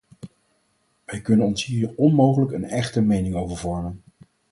Wij 1.05 1.21
kunnen 1.21 1.45
ons 1.45 1.65
hier 1.65 1.93
onmogelijk 1.95 2.51
een 2.51 2.63
echte 2.63 3.01
mening 3.01 3.35
over 3.35 3.57
vormen. 3.57 4.01